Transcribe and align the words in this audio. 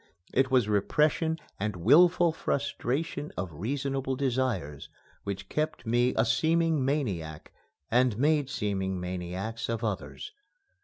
It 0.33 0.49
was 0.49 0.67
repression 0.67 1.37
and 1.59 1.75
wilful 1.75 2.31
frustration 2.31 3.31
of 3.37 3.53
reasonable 3.53 4.15
desires 4.15 4.89
which 5.25 5.47
kept 5.47 5.85
me 5.85 6.15
a 6.17 6.25
seeming 6.25 6.83
maniac 6.83 7.51
and 7.91 8.17
made 8.17 8.49
seeming 8.49 8.99
maniacs 8.99 9.69
of 9.69 9.83
others. 9.83 10.31